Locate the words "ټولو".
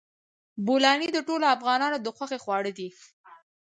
1.27-1.45